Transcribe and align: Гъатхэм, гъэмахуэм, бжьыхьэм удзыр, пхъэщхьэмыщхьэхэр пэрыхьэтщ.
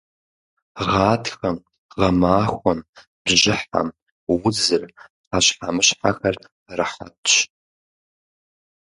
Гъатхэм, 0.89 1.57
гъэмахуэм, 1.95 2.79
бжьыхьэм 3.23 3.87
удзыр, 4.33 4.83
пхъэщхьэмыщхьэхэр 5.21 6.35
пэрыхьэтщ. 6.65 7.33